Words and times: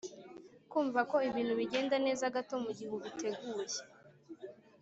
kumva 0.71 0.99
ko 1.11 1.17
ibintu 1.29 1.53
bigenda 1.59 1.95
neza 2.05 2.33
gato 2.35 2.53
mugihe 2.63 2.89
ubiteguye 2.97 3.79